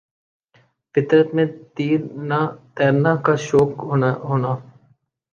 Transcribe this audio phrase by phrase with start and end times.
[0.95, 1.47] فطر ت میں
[2.75, 4.51] تیرنا کا شوق ہونا ہونا